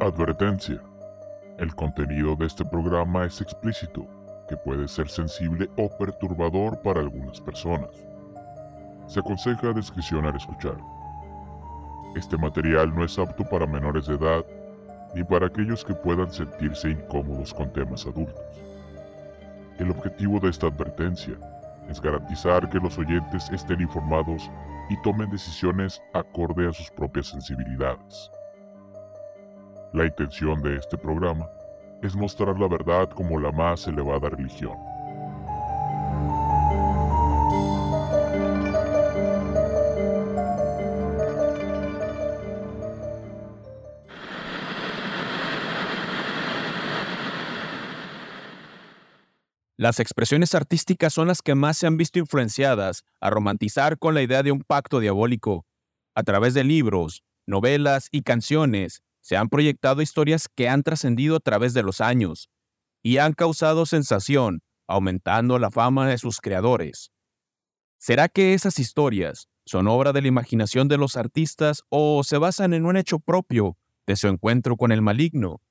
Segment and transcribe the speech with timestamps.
[0.00, 0.78] Advertencia.
[1.56, 4.06] El contenido de este programa es explícito,
[4.46, 7.90] que puede ser sensible o perturbador para algunas personas.
[9.06, 10.76] Se aconseja discreción al escuchar.
[12.14, 14.44] Este material no es apto para menores de edad
[15.14, 18.44] ni para aquellos que puedan sentirse incómodos con temas adultos.
[19.78, 21.38] El objetivo de esta advertencia
[21.88, 24.50] es garantizar que los oyentes estén informados
[24.90, 28.30] y tomen decisiones acorde a sus propias sensibilidades.
[29.92, 31.48] La intención de este programa
[32.00, 34.78] es mostrar la verdad como la más elevada religión.
[49.76, 54.22] Las expresiones artísticas son las que más se han visto influenciadas a romantizar con la
[54.22, 55.64] idea de un pacto diabólico.
[56.14, 61.38] A través de libros, novelas y canciones, se han proyectado historias que han trascendido a
[61.38, 62.50] través de los años
[63.00, 67.12] y han causado sensación, aumentando la fama de sus creadores.
[67.96, 72.74] ¿Será que esas historias son obra de la imaginación de los artistas o se basan
[72.74, 75.62] en un hecho propio de su encuentro con el maligno?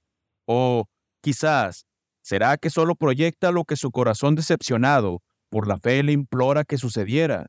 [0.46, 0.88] O,
[1.20, 1.86] quizás,
[2.22, 6.78] ¿Será que solo proyecta lo que su corazón decepcionado por la fe le implora que
[6.78, 7.48] sucediera?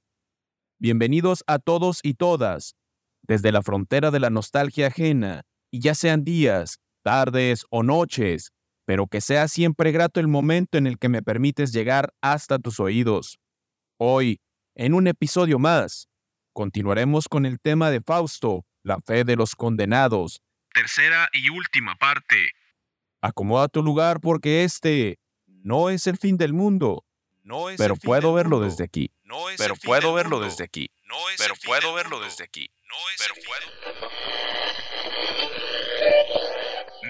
[0.81, 2.75] Bienvenidos a todos y todas,
[3.23, 8.53] desde la frontera de la nostalgia ajena, y ya sean días, tardes o noches,
[8.85, 12.81] pero que sea siempre grato el momento en el que me permites llegar hasta tus
[12.81, 13.39] oídos.
[13.99, 14.41] Hoy,
[14.75, 16.09] en un episodio más,
[16.53, 20.43] continuaremos con el tema de Fausto, la fe de los condenados.
[20.73, 22.53] Tercera y última parte.
[23.21, 27.05] Acomoda tu lugar porque este no es el fin del mundo.
[27.43, 29.11] No es pero puedo verlo desde aquí.
[29.25, 30.91] No es pero puedo verlo desde aquí.
[31.05, 32.71] No es pero puedo verlo desde aquí.
[32.89, 34.11] No es pero puedo.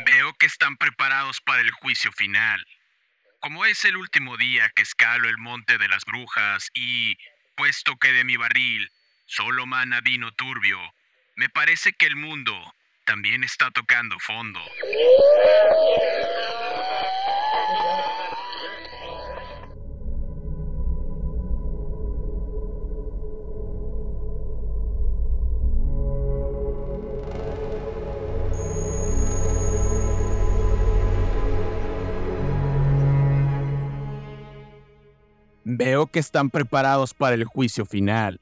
[0.05, 2.65] Veo que están preparados para el juicio final.
[3.41, 7.17] Como es el último día que escalo el monte de las brujas y,
[7.57, 8.91] puesto que de mi barril
[9.27, 10.79] solo mana vino turbio,
[11.37, 12.75] me parece que el mundo
[13.05, 14.61] también está tocando fondo.
[35.81, 38.39] Veo que están preparados para el juicio final.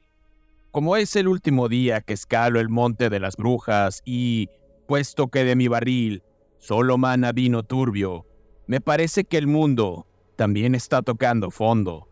[0.72, 4.48] Como es el último día que escalo el monte de las brujas y,
[4.88, 6.24] puesto que de mi barril
[6.58, 8.26] solo mana vino turbio,
[8.66, 10.04] me parece que el mundo
[10.34, 12.08] también está tocando fondo.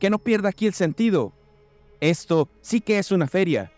[0.00, 1.34] Que no pierda aquí el sentido.
[2.00, 3.70] Esto sí que es una feria.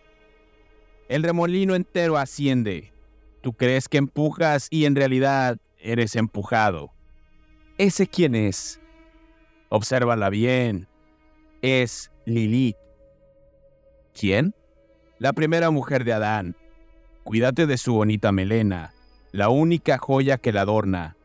[1.09, 2.93] El remolino entero asciende.
[3.41, 6.93] Tú crees que empujas y en realidad eres empujado.
[7.77, 8.79] ¿Ese quién es?
[9.69, 10.87] Obsérvala bien.
[11.61, 12.77] Es Lilith.
[14.13, 14.55] ¿Quién?
[15.19, 16.55] La primera mujer de Adán.
[17.23, 18.93] Cuídate de su bonita melena,
[19.31, 21.17] la única joya que la adorna.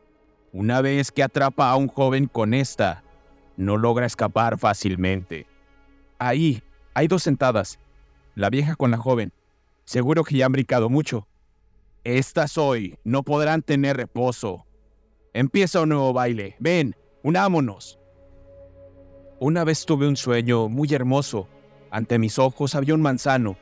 [0.51, 3.03] Una vez que atrapa a un joven con esta,
[3.55, 5.45] no logra escapar fácilmente.
[6.17, 6.63] Ahí,
[6.93, 7.79] hay dos sentadas,
[8.35, 9.31] la vieja con la joven.
[9.85, 11.27] Seguro que ya han brincado mucho.
[12.03, 14.65] Estas hoy no podrán tener reposo.
[15.33, 16.55] Empieza un nuevo baile.
[16.59, 18.00] Ven, unámonos.
[19.43, 21.47] Una vez tuve un sueño muy hermoso
[21.89, 23.57] ante mis ojos había un manzano.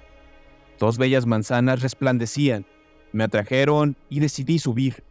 [0.77, 2.65] Dos bellas manzanas resplandecían.
[3.13, 5.05] Me atrajeron y decidí subir.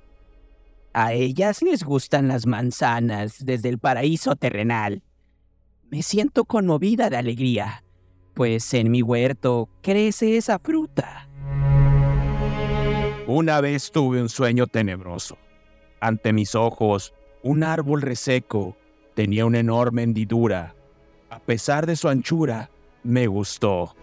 [0.92, 5.02] A ellas les gustan las manzanas desde el paraíso terrenal.
[5.90, 7.82] Me siento conmovida de alegría,
[8.34, 11.30] pues en mi huerto crece esa fruta.
[13.26, 15.38] Una vez tuve un sueño tenebroso.
[16.02, 18.76] Ante mis ojos, un árbol reseco
[19.18, 20.76] tenía una enorme hendidura.
[21.28, 22.70] A pesar de su anchura,
[23.02, 23.96] me gustó.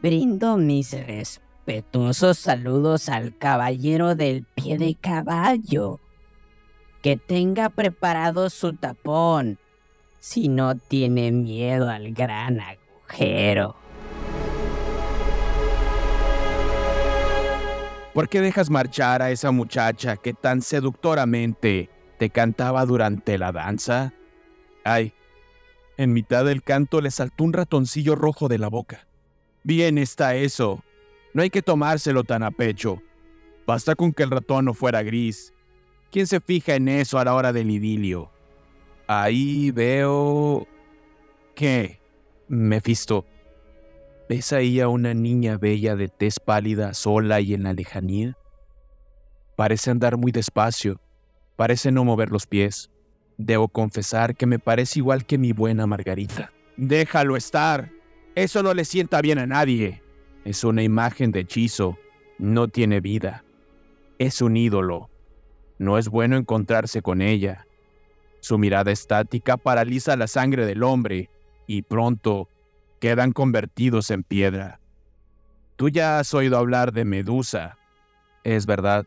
[0.00, 6.00] Brindo mis respetuosos saludos al caballero del pie de caballo.
[7.02, 9.58] Que tenga preparado su tapón,
[10.18, 13.76] si no tiene miedo al gran agujero.
[18.14, 24.12] ¿Por qué dejas marchar a esa muchacha que tan seductoramente te cantaba durante la danza?
[24.84, 25.12] Ay,
[25.96, 29.06] en mitad del canto le saltó un ratoncillo rojo de la boca.
[29.62, 30.82] Bien está eso.
[31.32, 33.02] No hay que tomárselo tan a pecho.
[33.66, 35.52] Basta con que el ratón no fuera gris.
[36.10, 38.30] ¿Quién se fija en eso a la hora del idilio?
[39.06, 40.66] Ahí veo...
[41.54, 42.00] ¿Qué?
[42.48, 43.24] Mefisto.
[44.28, 48.36] ¿Ves ahí a una niña bella de tez pálida, sola y en la lejanía?
[49.56, 51.00] Parece andar muy despacio,
[51.56, 52.90] parece no mover los pies.
[53.36, 56.52] Debo confesar que me parece igual que mi buena Margarita.
[56.76, 57.90] Déjalo estar.
[58.34, 60.02] Eso no le sienta bien a nadie.
[60.44, 61.98] Es una imagen de hechizo.
[62.38, 63.44] No tiene vida.
[64.18, 65.10] Es un ídolo.
[65.78, 67.66] No es bueno encontrarse con ella.
[68.40, 71.30] Su mirada estática paraliza la sangre del hombre
[71.66, 72.48] y pronto
[73.00, 74.80] quedan convertidos en piedra.
[75.76, 77.78] Tú ya has oído hablar de Medusa.
[78.44, 79.06] Es verdad.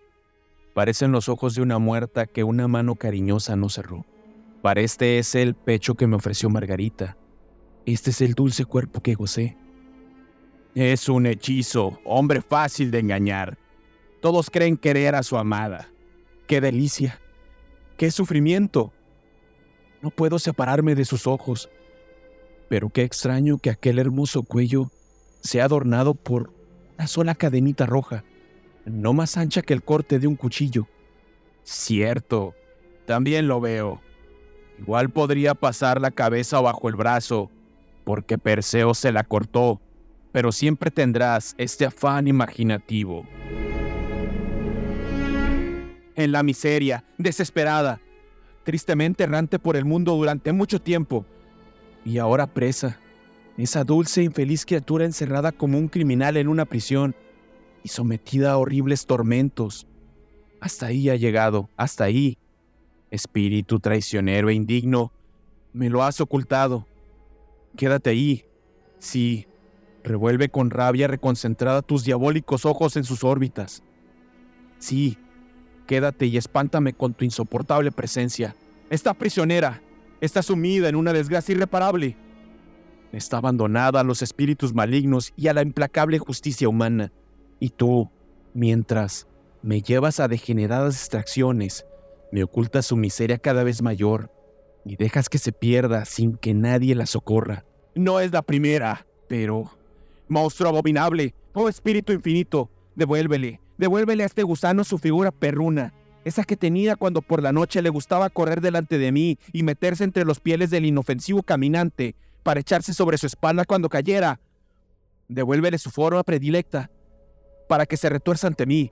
[0.77, 4.05] Parecen los ojos de una muerta que una mano cariñosa no cerró.
[4.61, 7.17] Para este es el pecho que me ofreció Margarita.
[7.87, 9.57] Este es el dulce cuerpo que gocé.
[10.75, 13.57] Es un hechizo, hombre fácil de engañar.
[14.21, 15.89] Todos creen querer a su amada.
[16.45, 17.19] ¡Qué delicia!
[17.97, 18.93] ¡Qué sufrimiento!
[20.03, 21.71] No puedo separarme de sus ojos.
[22.69, 24.91] Pero qué extraño que aquel hermoso cuello
[25.41, 26.53] sea adornado por
[26.99, 28.23] una sola cadenita roja,
[28.87, 30.87] no más ancha que el corte de un cuchillo.
[31.63, 32.55] Cierto,
[33.05, 34.01] también lo veo.
[34.79, 37.51] Igual podría pasar la cabeza bajo el brazo,
[38.05, 39.81] porque Perseo se la cortó,
[40.31, 43.25] pero siempre tendrás este afán imaginativo.
[46.15, 47.99] En la miseria, desesperada,
[48.63, 51.25] tristemente errante por el mundo durante mucho tiempo,
[52.05, 52.99] y ahora presa,
[53.57, 57.15] esa dulce e infeliz criatura encerrada como un criminal en una prisión
[57.87, 59.87] y sometida a horribles tormentos.
[60.59, 62.37] Hasta ahí ha llegado, hasta ahí.
[63.11, 65.13] Espíritu traicionero e indigno,
[65.71, 66.85] me lo has ocultado.
[67.77, 68.43] Quédate ahí.
[68.99, 69.47] Sí,
[70.03, 73.83] revuelve con rabia reconcentrada tus diabólicos ojos en sus órbitas.
[74.79, 75.17] Sí,
[75.85, 78.53] quédate y espántame con tu insoportable presencia.
[78.89, 79.81] Está prisionera,
[80.19, 82.17] está sumida en una desgracia irreparable.
[83.13, 87.13] Está abandonada a los espíritus malignos y a la implacable justicia humana.
[87.59, 88.09] Y tú,
[88.53, 89.27] mientras
[89.61, 91.85] me llevas a degeneradas distracciones,
[92.31, 94.31] me ocultas su miseria cada vez mayor
[94.85, 97.65] y dejas que se pierda sin que nadie la socorra.
[97.95, 99.71] No es la primera, pero...
[100.29, 105.93] Monstruo abominable, oh espíritu infinito, devuélvele, devuélvele a este gusano su figura perruna,
[106.25, 110.03] esa que tenía cuando por la noche le gustaba correr delante de mí y meterse
[110.03, 114.41] entre los pieles del inofensivo caminante para echarse sobre su espalda cuando cayera.
[115.29, 116.91] Devuélvele su forma predilecta,
[117.67, 118.91] para que se retuerza ante mí,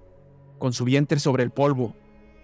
[0.60, 1.96] con su vientre sobre el polvo,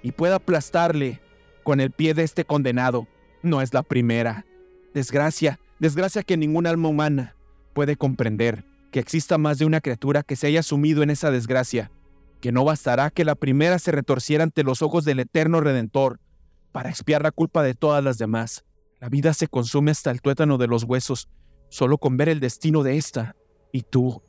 [0.02, 1.22] y pueda aplastarle
[1.64, 3.08] con el pie de este condenado.
[3.44, 4.46] No es la primera.
[4.94, 7.36] Desgracia, desgracia que ningún alma humana
[7.74, 11.92] puede comprender que exista más de una criatura que se haya sumido en esa desgracia
[12.42, 16.20] que no bastará que la primera se retorciera ante los ojos del eterno Redentor
[16.74, 18.66] para expiar la culpa de todas las demás.
[19.00, 21.30] La vida se consume hasta el tuétano de los huesos,
[21.70, 23.36] solo con ver el destino de esta.
[23.72, 24.22] Y tú,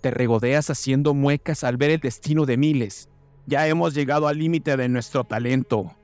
[0.00, 3.08] te regodeas haciendo muecas al ver el destino de miles.
[3.46, 5.94] Ya hemos llegado al límite de nuestro talento,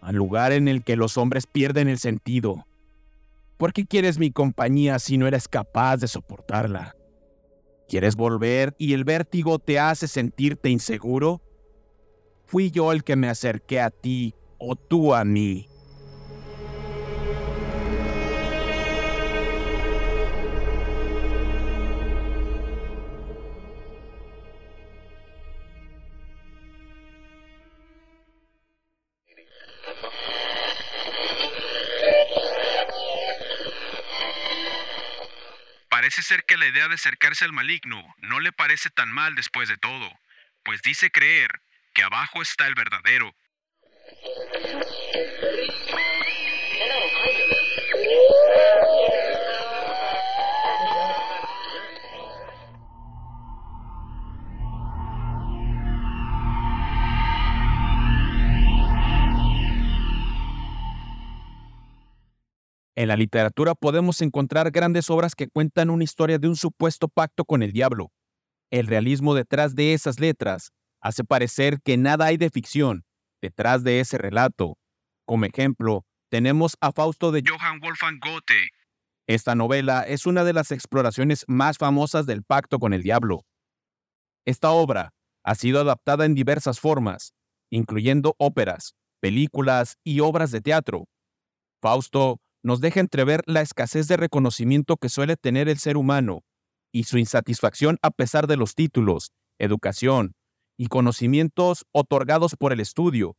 [0.00, 2.66] al lugar en el que los hombres pierden el sentido.
[3.56, 6.94] ¿Por qué quieres mi compañía si no eres capaz de soportarla?
[7.88, 11.40] ¿Quieres volver y el vértigo te hace sentirte inseguro?
[12.44, 15.68] ¿Fui yo el que me acerqué a ti o tú a mí?
[36.16, 39.68] Parece ser que la idea de acercarse al maligno no le parece tan mal después
[39.68, 40.10] de todo,
[40.62, 41.60] pues dice creer
[41.92, 43.36] que abajo está el verdadero.
[62.96, 67.44] En la literatura podemos encontrar grandes obras que cuentan una historia de un supuesto pacto
[67.44, 68.10] con el diablo.
[68.70, 70.72] El realismo detrás de esas letras
[71.02, 73.04] hace parecer que nada hay de ficción
[73.42, 74.78] detrás de ese relato.
[75.26, 78.70] Como ejemplo, tenemos a Fausto de Johann Wolfgang Goethe.
[79.28, 83.44] Esta novela es una de las exploraciones más famosas del pacto con el diablo.
[84.46, 85.12] Esta obra
[85.44, 87.34] ha sido adaptada en diversas formas,
[87.70, 91.04] incluyendo óperas, películas y obras de teatro.
[91.82, 96.42] Fausto nos deja entrever la escasez de reconocimiento que suele tener el ser humano
[96.92, 99.30] y su insatisfacción a pesar de los títulos,
[99.60, 100.34] educación
[100.76, 103.36] y conocimientos otorgados por el estudio.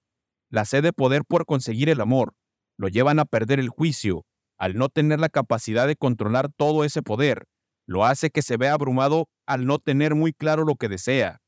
[0.49, 2.35] La sed de poder por conseguir el amor
[2.77, 4.23] lo llevan a perder el juicio
[4.57, 7.47] al no tener la capacidad de controlar todo ese poder,
[7.85, 11.41] lo hace que se vea abrumado al no tener muy claro lo que desea.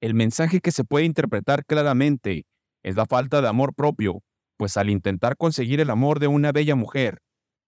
[0.00, 2.44] El mensaje que se puede interpretar claramente
[2.82, 4.20] es la falta de amor propio,
[4.56, 7.18] pues al intentar conseguir el amor de una bella mujer,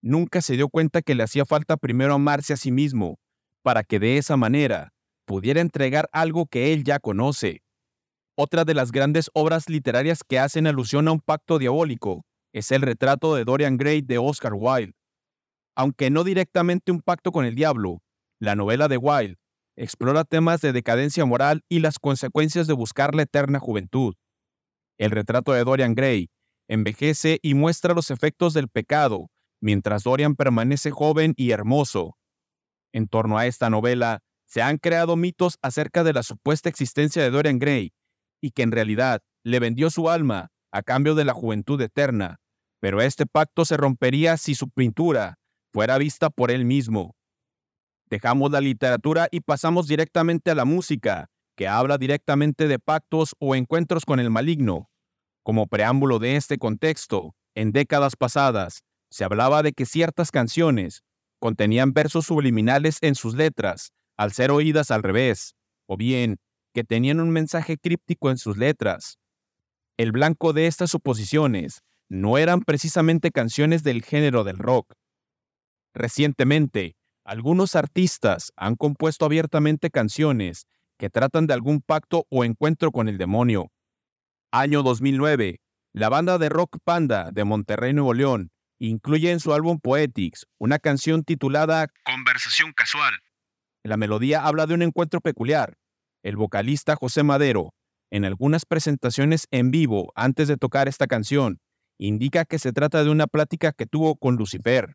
[0.02, 3.19] nunca se dio cuenta que le hacía falta primero amarse a sí mismo,
[3.62, 4.93] para que de esa manera
[5.26, 7.62] pudiera entregar algo que él ya conoce.
[8.37, 12.83] Otra de las grandes obras literarias que hacen alusión a un pacto diabólico es el
[12.83, 14.95] retrato de Dorian Gray de Oscar Wilde.
[15.75, 18.02] Aunque no directamente un pacto con el diablo,
[18.38, 19.37] la novela de Wilde
[19.76, 24.14] explora temas de decadencia moral y las consecuencias de buscar la eterna juventud.
[24.99, 26.31] El retrato de Dorian Gray
[26.69, 29.31] envejece y muestra los efectos del pecado,
[29.61, 32.17] mientras Dorian permanece joven y hermoso.
[32.93, 37.31] En torno a esta novela, se han creado mitos acerca de la supuesta existencia de
[37.31, 37.93] Dorian Gray,
[38.41, 42.41] y que en realidad le vendió su alma a cambio de la juventud eterna,
[42.81, 45.39] pero este pacto se rompería si su pintura
[45.73, 47.17] fuera vista por él mismo.
[48.09, 53.55] Dejamos la literatura y pasamos directamente a la música, que habla directamente de pactos o
[53.55, 54.91] encuentros con el maligno.
[55.47, 61.05] Como preámbulo de este contexto, en décadas pasadas, se hablaba de que ciertas canciones
[61.38, 65.55] contenían versos subliminales en sus letras, al ser oídas al revés,
[65.87, 66.38] o bien
[66.75, 69.21] que tenían un mensaje críptico en sus letras.
[69.97, 74.95] El blanco de estas suposiciones no eran precisamente canciones del género del rock.
[75.95, 80.67] Recientemente, algunos artistas han compuesto abiertamente canciones
[80.99, 83.71] que tratan de algún pacto o encuentro con el demonio.
[84.53, 85.61] Año 2009.
[85.93, 90.79] La banda de rock Panda de Monterrey, Nuevo León, incluye en su álbum Poetics una
[90.79, 93.15] canción titulada Conversación casual.
[93.83, 95.76] La melodía habla de un encuentro peculiar.
[96.23, 97.75] El vocalista José Madero,
[98.11, 101.59] en algunas presentaciones en vivo antes de tocar esta canción,
[101.99, 104.95] indica que se trata de una plática que tuvo con Lucifer.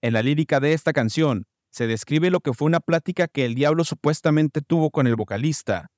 [0.00, 3.54] En la lírica de esta canción, se describe lo que fue una plática que el
[3.54, 5.90] diablo supuestamente tuvo con el vocalista.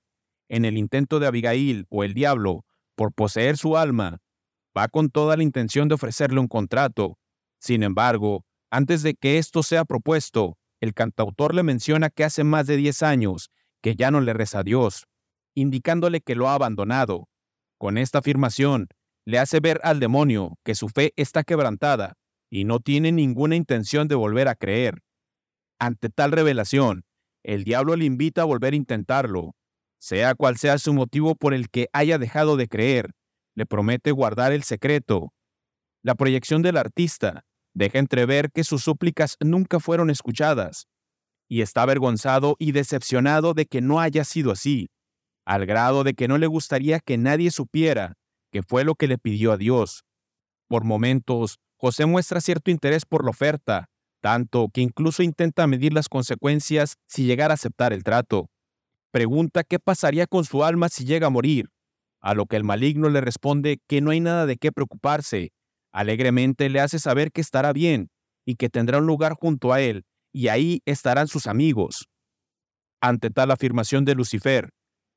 [0.49, 2.65] En el intento de Abigail o el diablo
[2.99, 4.19] por poseer su alma,
[4.77, 7.17] va con toda la intención de ofrecerle un contrato.
[7.61, 12.67] Sin embargo, antes de que esto sea propuesto, el cantautor le menciona que hace más
[12.67, 13.51] de 10 años
[13.81, 15.07] que ya no le reza a Dios,
[15.55, 17.29] indicándole que lo ha abandonado.
[17.79, 18.89] Con esta afirmación,
[19.25, 22.15] le hace ver al demonio que su fe está quebrantada
[22.51, 25.03] y no tiene ninguna intención de volver a creer.
[25.79, 27.05] Ante tal revelación,
[27.45, 29.55] el diablo le invita a volver a intentarlo.
[30.01, 33.11] Sea cual sea su motivo por el que haya dejado de creer,
[33.55, 35.33] le promete guardar el secreto.
[36.03, 40.87] La proyección del artista deja entrever que sus súplicas nunca fueron escuchadas,
[41.49, 44.91] y está avergonzado y decepcionado de que no haya sido así,
[45.45, 48.15] al grado de que no le gustaría que nadie supiera
[48.53, 50.05] que fue lo que le pidió a Dios.
[50.69, 53.89] Por momentos, José muestra cierto interés por la oferta,
[54.21, 58.51] tanto que incluso intenta medir las consecuencias si llegara a aceptar el trato.
[59.11, 61.71] Pregunta qué pasaría con su alma si llega a morir,
[62.21, 65.53] a lo que el maligno le responde que no hay nada de qué preocuparse.
[65.93, 68.11] Alegremente le hace saber que estará bien
[68.45, 72.09] y que tendrá un lugar junto a él, y ahí estarán sus amigos.
[73.01, 74.71] Ante tal afirmación de Lucifer,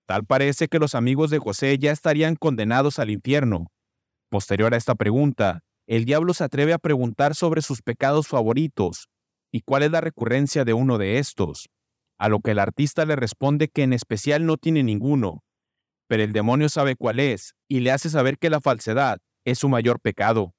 [0.05, 3.67] tal parece que los amigos de José ya estarían condenados al infierno.
[4.29, 9.09] Posterior a esta pregunta, el diablo se atreve a preguntar sobre sus pecados favoritos
[9.51, 11.67] y cuál es la recurrencia de uno de estos,
[12.21, 15.43] a lo que el artista le responde que en especial no tiene ninguno,
[16.07, 19.69] pero el demonio sabe cuál es y le hace saber que la falsedad es su
[19.69, 20.53] mayor pecado.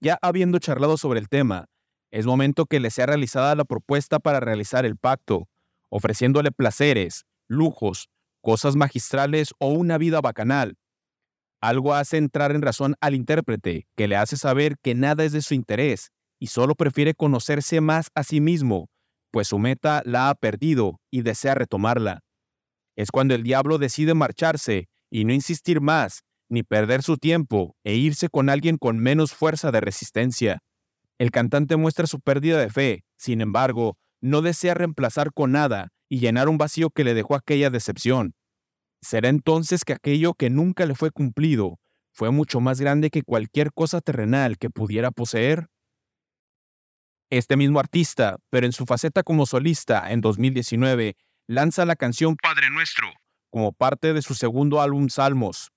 [0.00, 1.66] Ya habiendo charlado sobre el tema,
[2.12, 5.48] es momento que le sea realizada la propuesta para realizar el pacto,
[5.88, 8.08] ofreciéndole placeres, lujos,
[8.40, 10.76] cosas magistrales o una vida bacanal,
[11.60, 15.42] algo hace entrar en razón al intérprete, que le hace saber que nada es de
[15.42, 18.90] su interés y solo prefiere conocerse más a sí mismo,
[19.32, 22.20] pues su meta la ha perdido y desea retomarla.
[22.96, 27.94] Es cuando el diablo decide marcharse y no insistir más, ni perder su tiempo e
[27.94, 30.60] irse con alguien con menos fuerza de resistencia.
[31.18, 36.20] El cantante muestra su pérdida de fe, sin embargo, no desea reemplazar con nada y
[36.20, 38.34] llenar un vacío que le dejó aquella decepción.
[39.00, 41.78] Será entonces que aquello que nunca le fue cumplido
[42.12, 45.68] fue mucho más grande que cualquier cosa terrenal que pudiera poseer.
[47.32, 52.68] Este mismo artista, pero en su faceta como solista en 2019, lanza la canción Padre
[52.68, 53.08] Nuestro
[53.48, 55.70] como parte de su segundo álbum Salmos.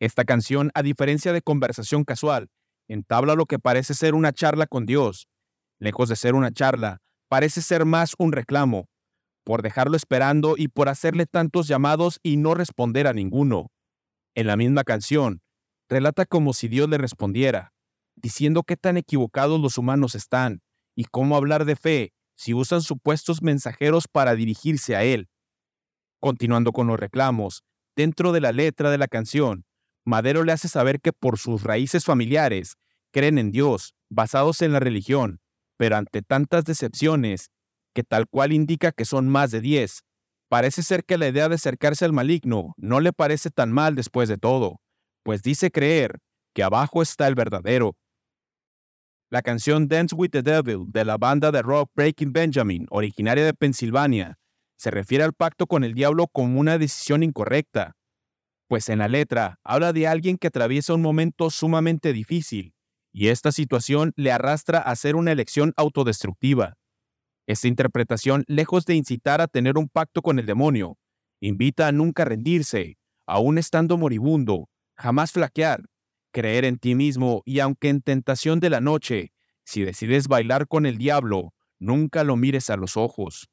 [0.00, 2.48] Esta canción, a diferencia de Conversación Casual,
[2.88, 5.28] entabla lo que parece ser una charla con Dios.
[5.78, 8.88] Lejos de ser una charla, parece ser más un reclamo,
[9.44, 13.70] por dejarlo esperando y por hacerle tantos llamados y no responder a ninguno.
[14.34, 15.42] En la misma canción,
[15.88, 17.72] relata como si Dios le respondiera,
[18.16, 20.60] diciendo qué tan equivocados los humanos están
[20.98, 25.28] y cómo hablar de fe si usan supuestos mensajeros para dirigirse a él.
[26.18, 27.62] Continuando con los reclamos,
[27.94, 29.64] dentro de la letra de la canción,
[30.04, 32.78] Madero le hace saber que por sus raíces familiares
[33.12, 35.38] creen en Dios, basados en la religión,
[35.76, 37.52] pero ante tantas decepciones,
[37.94, 40.00] que tal cual indica que son más de 10,
[40.48, 44.28] parece ser que la idea de acercarse al maligno no le parece tan mal después
[44.28, 44.80] de todo,
[45.22, 46.18] pues dice creer
[46.54, 47.94] que abajo está el verdadero.
[49.30, 53.52] La canción Dance with the Devil de la banda de rock Breaking Benjamin, originaria de
[53.52, 54.38] Pensilvania,
[54.78, 57.94] se refiere al pacto con el diablo como una decisión incorrecta,
[58.68, 62.72] pues en la letra habla de alguien que atraviesa un momento sumamente difícil,
[63.12, 66.78] y esta situación le arrastra a hacer una elección autodestructiva.
[67.46, 70.96] Esta interpretación, lejos de incitar a tener un pacto con el demonio,
[71.40, 75.82] invita a nunca rendirse, aún estando moribundo, jamás flaquear,
[76.38, 79.32] creer en ti mismo y aunque en tentación de la noche,
[79.64, 83.50] si decides bailar con el diablo, nunca lo mires a los ojos.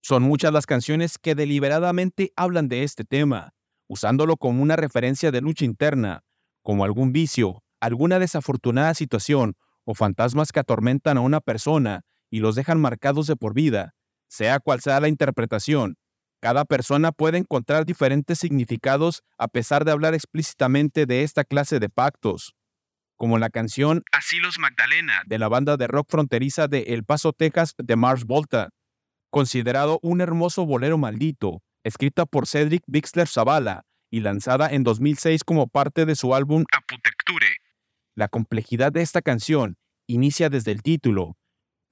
[0.00, 3.54] Son muchas las canciones que deliberadamente hablan de este tema,
[3.86, 6.24] usándolo como una referencia de lucha interna,
[6.62, 9.54] como algún vicio, alguna desafortunada situación
[9.84, 13.94] o fantasmas que atormentan a una persona y los dejan marcados de por vida,
[14.26, 15.96] sea cual sea la interpretación.
[16.42, 21.88] Cada persona puede encontrar diferentes significados a pesar de hablar explícitamente de esta clase de
[21.88, 22.56] pactos,
[23.16, 27.74] como la canción Asilos Magdalena de la banda de rock fronteriza de El Paso, Texas
[27.78, 28.70] de Mars Volta,
[29.30, 35.68] considerado un hermoso bolero maldito, escrita por Cedric Bixler Zavala y lanzada en 2006 como
[35.68, 37.46] parte de su álbum Aputecture.
[38.16, 39.76] La complejidad de esta canción
[40.08, 41.36] inicia desde el título,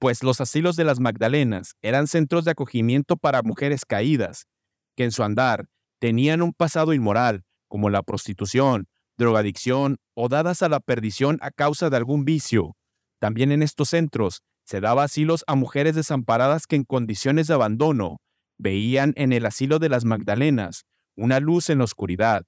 [0.01, 4.47] pues los asilos de las Magdalenas eran centros de acogimiento para mujeres caídas,
[4.97, 5.67] que en su andar
[5.99, 8.87] tenían un pasado inmoral, como la prostitución,
[9.19, 12.75] drogadicción o dadas a la perdición a causa de algún vicio.
[13.19, 18.17] También en estos centros se daba asilos a mujeres desamparadas que en condiciones de abandono
[18.57, 22.41] veían en el asilo de las Magdalenas una luz en la oscuridad.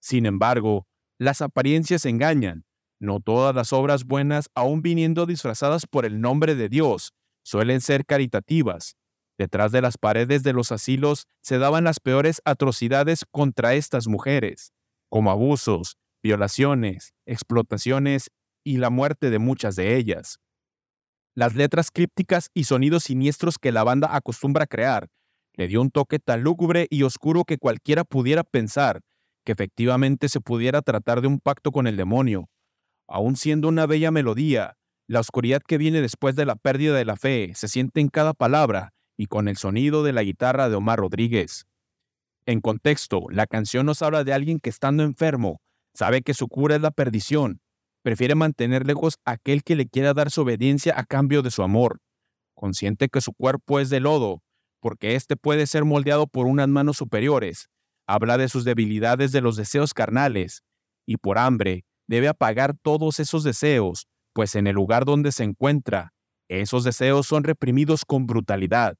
[0.00, 2.64] Sin embargo, las apariencias engañan,
[3.00, 8.04] no todas las obras buenas, aun viniendo disfrazadas por el nombre de Dios, suelen ser
[8.04, 8.96] caritativas.
[9.38, 14.72] Detrás de las paredes de los asilos se daban las peores atrocidades contra estas mujeres,
[15.08, 18.30] como abusos, violaciones, explotaciones
[18.62, 20.38] y la muerte de muchas de ellas.
[21.34, 25.08] Las letras crípticas y sonidos siniestros que la banda acostumbra crear
[25.54, 29.00] le dio un toque tan lúgubre y oscuro que cualquiera pudiera pensar
[29.44, 32.48] que efectivamente se pudiera tratar de un pacto con el demonio,
[33.12, 34.76] Aún siendo una bella melodía,
[35.08, 38.34] la oscuridad que viene después de la pérdida de la fe se siente en cada
[38.34, 41.66] palabra y con el sonido de la guitarra de Omar Rodríguez.
[42.46, 45.60] En contexto, la canción nos habla de alguien que estando enfermo,
[45.92, 47.60] sabe que su cura es la perdición,
[48.02, 51.64] prefiere mantener lejos a aquel que le quiera dar su obediencia a cambio de su
[51.64, 51.98] amor,
[52.54, 54.44] consciente que su cuerpo es de lodo,
[54.78, 57.70] porque éste puede ser moldeado por unas manos superiores,
[58.06, 60.62] habla de sus debilidades de los deseos carnales,
[61.06, 66.12] y por hambre, debe apagar todos esos deseos, pues en el lugar donde se encuentra,
[66.48, 68.96] esos deseos son reprimidos con brutalidad.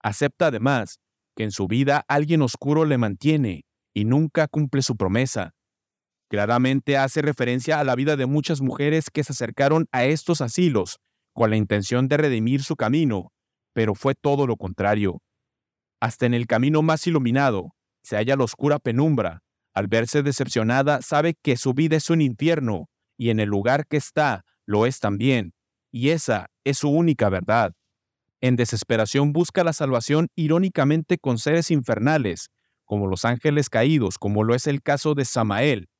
[0.00, 1.00] Acepta además
[1.34, 5.54] que en su vida alguien oscuro le mantiene y nunca cumple su promesa.
[6.30, 10.98] Claramente hace referencia a la vida de muchas mujeres que se acercaron a estos asilos
[11.34, 13.32] con la intención de redimir su camino,
[13.72, 15.20] pero fue todo lo contrario.
[16.00, 17.72] Hasta en el camino más iluminado
[18.04, 19.42] se halla la oscura penumbra,
[19.76, 23.98] al verse decepcionada, sabe que su vida es un infierno y en el lugar que
[23.98, 25.52] está lo es también,
[25.92, 27.74] y esa es su única verdad.
[28.40, 32.48] En desesperación busca la salvación irónicamente con seres infernales,
[32.86, 35.90] como los ángeles caídos, como lo es el caso de Samael.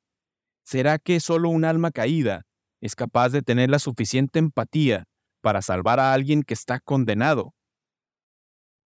[0.65, 2.47] ¿Será que solo un alma caída
[2.81, 5.05] es capaz de tener la suficiente empatía
[5.43, 7.53] para salvar a alguien que está condenado?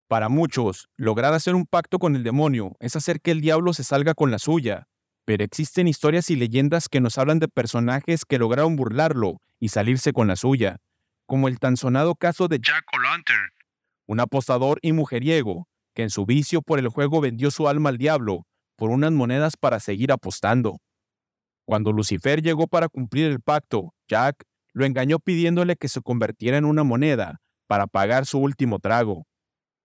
[0.10, 3.84] Para muchos, lograr hacer un pacto con el demonio es hacer que el diablo se
[3.84, 4.88] salga con la suya,
[5.24, 10.12] pero existen historias y leyendas que nos hablan de personajes que lograron burlarlo y salirse
[10.12, 10.78] con la suya,
[11.28, 13.52] como el tan sonado caso de Jack O'Lantern,
[14.08, 18.00] un apostador y mujeriego que en su vicio por el juego vendió su alma al
[18.00, 20.80] diablo por unas monedas para seguir apostando.
[21.66, 24.44] Cuando Lucifer llegó para cumplir el pacto, Jack
[24.74, 29.29] lo engañó pidiéndole que se convirtiera en una moneda para pagar su último trago.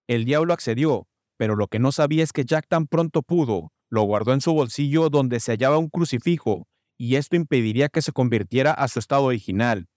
[0.07, 4.03] El diablo accedió, pero lo que no sabía es que Jack tan pronto pudo, lo
[4.03, 6.67] guardó en su bolsillo donde se hallaba un crucifijo,
[6.99, 9.89] y esto impediría que se convirtiera a su estado original.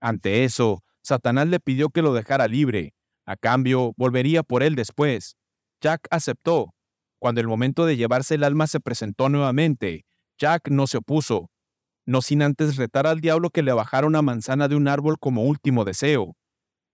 [0.00, 2.94] Ante eso, Satanás le pidió que lo dejara libre.
[3.26, 5.36] A cambio, volvería por él después.
[5.80, 6.74] Jack aceptó.
[7.18, 10.06] Cuando el momento de llevarse el alma se presentó nuevamente,
[10.38, 11.50] Jack no se opuso,
[12.06, 15.42] no sin antes retar al diablo que le bajara una manzana de un árbol como
[15.42, 16.36] último deseo.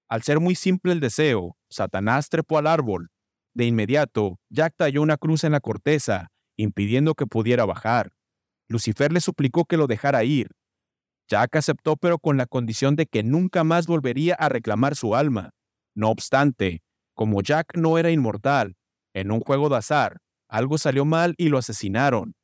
[0.09, 3.11] Al ser muy simple el deseo, Satanás trepó al árbol.
[3.53, 8.13] De inmediato, Jack talló una cruz en la corteza, impidiendo que pudiera bajar.
[8.69, 10.53] Lucifer le suplicó que lo dejara ir.
[11.29, 15.51] Jack aceptó pero con la condición de que nunca más volvería a reclamar su alma.
[15.97, 16.83] No obstante,
[17.13, 18.77] como Jack no era inmortal,
[19.13, 22.35] en un juego de azar, algo salió mal y lo asesinaron.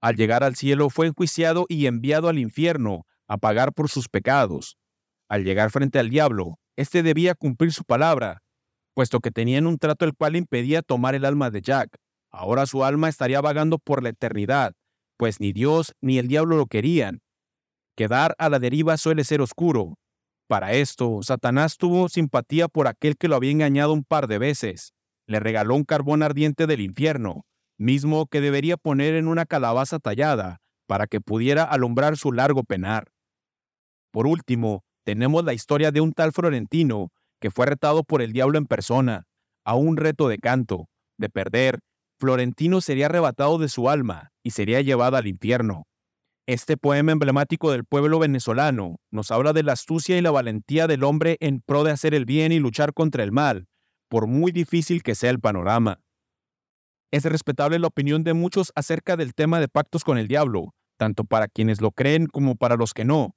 [0.00, 4.76] Al llegar al cielo fue enjuiciado y enviado al infierno a pagar por sus pecados.
[5.28, 8.42] Al llegar frente al diablo, éste debía cumplir su palabra,
[8.96, 11.98] puesto que tenían un trato el cual impedía tomar el alma de Jack.
[12.30, 14.72] Ahora su alma estaría vagando por la eternidad,
[15.18, 17.20] pues ni Dios ni el diablo lo querían.
[17.94, 19.98] Quedar a la deriva suele ser oscuro.
[20.48, 24.94] Para esto, Satanás tuvo simpatía por aquel que lo había engañado un par de veces.
[25.26, 27.44] Le regaló un carbón ardiente del infierno,
[27.76, 33.12] mismo que debería poner en una calabaza tallada para que pudiera alumbrar su largo penar.
[34.10, 37.10] Por último, tenemos la historia de un tal Florentino
[37.46, 39.22] que fue retado por el diablo en persona,
[39.64, 40.88] a un reto de canto.
[41.16, 41.78] De perder,
[42.18, 45.84] Florentino sería arrebatado de su alma y sería llevado al infierno.
[46.48, 51.04] Este poema emblemático del pueblo venezolano nos habla de la astucia y la valentía del
[51.04, 53.68] hombre en pro de hacer el bien y luchar contra el mal,
[54.08, 56.00] por muy difícil que sea el panorama.
[57.12, 61.22] Es respetable la opinión de muchos acerca del tema de pactos con el diablo, tanto
[61.22, 63.36] para quienes lo creen como para los que no.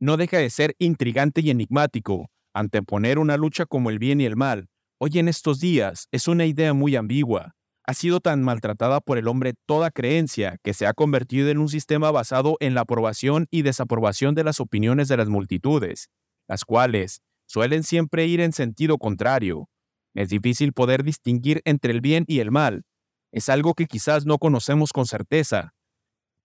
[0.00, 4.36] No deja de ser intrigante y enigmático, anteponer una lucha como el bien y el
[4.36, 4.68] mal.
[4.98, 7.54] Hoy en estos días es una idea muy ambigua,
[7.86, 11.68] ha sido tan maltratada por el hombre toda creencia que se ha convertido en un
[11.68, 16.08] sistema basado en la aprobación y desaprobación de las opiniones de las multitudes,
[16.48, 19.68] las cuales suelen siempre ir en sentido contrario.
[20.14, 22.84] Es difícil poder distinguir entre el bien y el mal.
[23.32, 25.74] Es algo que quizás no conocemos con certeza.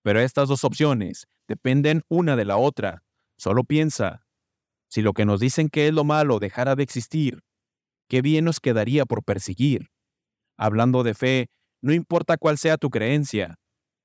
[0.04, 3.04] Pero estas dos opciones dependen una de la otra.
[3.38, 4.26] Solo piensa,
[4.90, 7.40] si lo que nos dicen que es lo malo dejara de existir,
[8.10, 9.88] ¿qué bien nos quedaría por perseguir?
[10.58, 11.48] Hablando de fe,
[11.82, 13.56] no importa cuál sea tu creencia.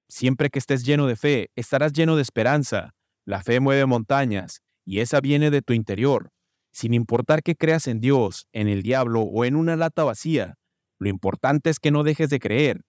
[0.08, 2.90] Siempre que estés lleno de fe, estarás lleno de esperanza.
[3.26, 6.28] La fe mueve montañas, y esa viene de tu interior.
[6.72, 10.54] Sin importar que creas en Dios, en el diablo o en una lata vacía,
[10.98, 12.82] lo importante es que no dejes de creer.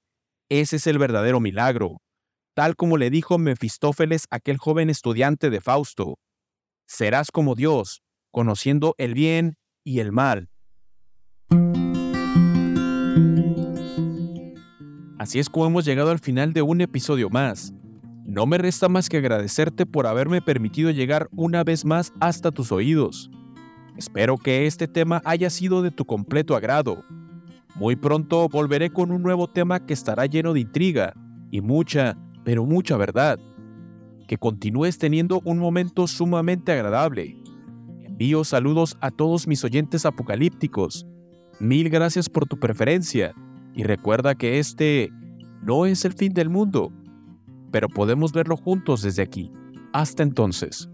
[0.49, 2.01] Ese es el verdadero milagro.
[2.53, 6.17] Tal como le dijo Mefistófeles aquel joven estudiante de Fausto.
[6.87, 10.49] Serás como Dios, conociendo el bien y el mal.
[15.17, 17.73] Así es como hemos llegado al final de un episodio más.
[18.25, 22.71] No me resta más que agradecerte por haberme permitido llegar una vez más hasta tus
[22.71, 23.31] oídos.
[23.97, 27.03] Espero que este tema haya sido de tu completo agrado.
[27.75, 31.13] Muy pronto volveré con un nuevo tema que estará lleno de intriga
[31.49, 33.39] y mucha, pero mucha verdad.
[34.27, 37.37] Que continúes teniendo un momento sumamente agradable.
[38.01, 41.05] Envío saludos a todos mis oyentes apocalípticos.
[41.59, 43.33] Mil gracias por tu preferencia
[43.73, 45.11] y recuerda que este
[45.61, 46.91] no es el fin del mundo,
[47.71, 49.51] pero podemos verlo juntos desde aquí.
[49.93, 50.89] Hasta entonces.